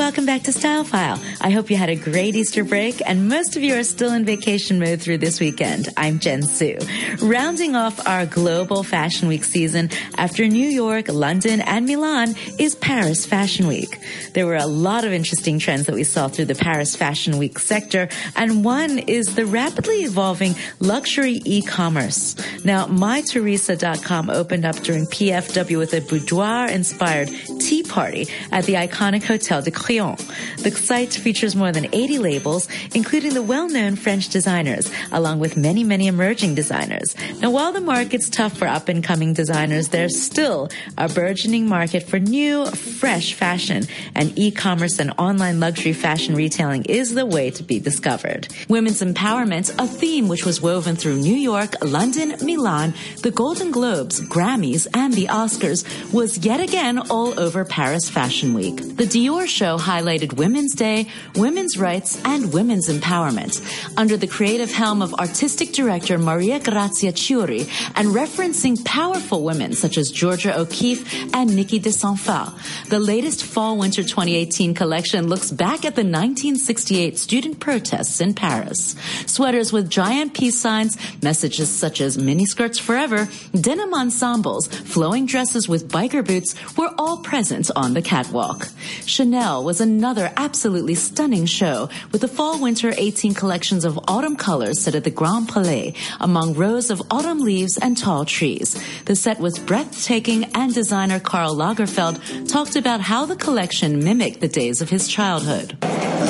[0.00, 1.20] welcome back to Style File.
[1.42, 4.24] I hope you had a great Easter break and most of you are still in
[4.24, 5.90] vacation mode through this weekend.
[5.94, 6.78] I'm Jen Su.
[7.20, 13.26] Rounding off our global fashion week season after New York, London, and Milan is Paris
[13.26, 13.98] Fashion Week.
[14.32, 17.58] There were a lot of interesting trends that we saw through the Paris Fashion Week
[17.58, 22.36] sector and one is the rapidly evolving luxury e-commerce.
[22.64, 27.28] Now, mytheresa.com opened up during PFW with a boudoir inspired
[27.90, 30.16] party at the iconic Hotel de Crillon.
[30.62, 35.84] The site features more than 80 labels, including the well-known French designers, along with many,
[35.84, 37.14] many emerging designers.
[37.40, 42.04] Now, while the market's tough for up and coming designers, there's still a burgeoning market
[42.04, 47.62] for new, fresh fashion and e-commerce and online luxury fashion retailing is the way to
[47.62, 48.48] be discovered.
[48.68, 54.20] Women's empowerment, a theme which was woven through New York, London, Milan, the Golden Globes,
[54.20, 58.76] Grammys, and the Oscars was yet again all over Paris Fashion Week.
[58.76, 63.56] The Dior show highlighted Women's Day, women's rights, and women's empowerment.
[63.96, 67.62] Under the creative helm of artistic director Maria Grazia Chiuri
[67.96, 72.52] and referencing powerful women such as Georgia O'Keeffe and Niki de Saint Phalle,
[72.90, 78.94] the latest fall winter 2018 collection looks back at the 1968 student protests in Paris.
[79.24, 83.26] Sweaters with giant peace signs, messages such as miniskirts forever,
[83.58, 88.68] denim ensembles, flowing dresses with biker boots were all present on the catwalk.
[89.06, 94.80] Chanel was another absolutely stunning show with the fall winter 18 collections of autumn colors
[94.80, 98.76] set at the Grand Palais among rows of autumn leaves and tall trees.
[99.04, 104.48] The set was breathtaking and designer Karl Lagerfeld talked about how the collection mimicked the
[104.48, 105.76] days of his childhood.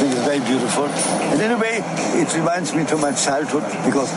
[0.00, 0.86] Think it's very beautiful.
[0.86, 1.82] And in a way,
[2.16, 4.10] it reminds me to my childhood because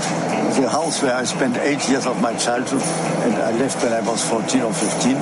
[0.56, 2.82] the house where I spent eight years of my childhood
[3.26, 5.16] and I left when I was 14 or 15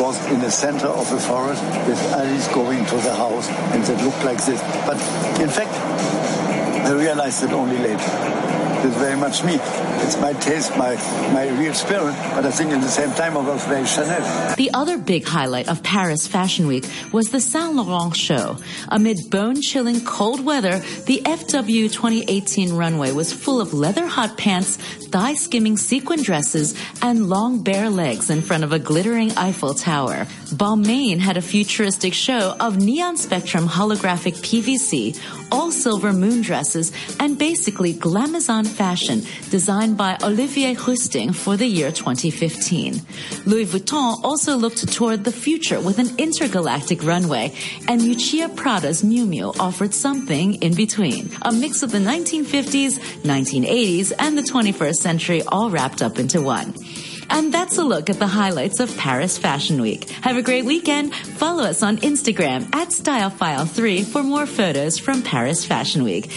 [0.00, 4.04] was in the center of a forest with alleys going to the house and it
[4.04, 4.60] looked like this.
[4.86, 4.98] But
[5.40, 8.61] in fact, I realized it only later.
[8.84, 9.54] It's very much me.
[10.02, 10.96] It's my taste, my,
[11.32, 14.56] my real spirit, but I think at the same time I was very Chanel.
[14.56, 18.56] The other big highlight of Paris Fashion Week was the Saint Laurent show.
[18.88, 24.78] Amid bone-chilling cold weather, the FW 2018 runway was full of leather hot pants,
[25.10, 30.26] thigh-skimming sequin dresses, and long bare legs in front of a glittering Eiffel Tower.
[30.50, 35.16] Balmain had a futuristic show of neon spectrum holographic PVC,
[35.52, 36.90] all silver moon dresses,
[37.20, 43.00] and basically glamazon fashion designed by Olivier Rousteing for the year 2015.
[43.46, 47.54] Louis Vuitton also looked toward the future with an intergalactic runway,
[47.88, 51.30] and Miuccia Prada's Miu Miu offered something in between.
[51.42, 56.74] A mix of the 1950s, 1980s, and the 21st century all wrapped up into one.
[57.32, 60.10] And that's a look at the highlights of Paris Fashion Week.
[60.20, 61.14] Have a great weekend.
[61.14, 66.30] Follow us on Instagram at StyleFile3 for more photos from Paris Fashion Week.